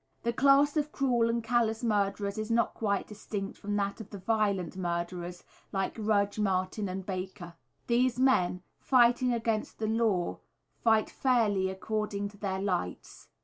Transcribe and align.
The 0.23 0.33
class 0.33 0.75
of 0.77 0.91
cruel 0.91 1.29
and 1.29 1.43
callous 1.43 1.83
murderers 1.83 2.39
is 2.39 2.51
quite 2.73 3.05
distinct 3.05 3.59
from 3.59 3.75
that 3.75 4.01
of 4.01 4.09
the 4.09 4.17
violent 4.17 4.75
murderers, 4.75 5.43
like 5.71 5.93
Rudge, 5.95 6.39
Martin 6.39 6.89
and 6.89 7.05
Baker. 7.05 7.53
These 7.85 8.17
men, 8.19 8.63
fighting 8.79 9.31
against 9.31 9.77
the 9.77 9.85
law, 9.85 10.39
fight 10.83 11.11
fairly 11.11 11.69
according 11.69 12.29
to 12.29 12.37
their 12.37 12.57
lights. 12.59 13.27